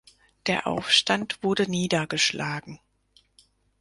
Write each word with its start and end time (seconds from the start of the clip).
Der 0.47 0.65
Aufstand 0.65 1.43
wurde 1.43 1.69
niedergeschlagen. 1.69 2.79